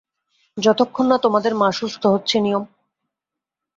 [0.57, 2.63] যতক্ষণ না তোমাদের মা সুস্থ হচ্ছে নিয়ম?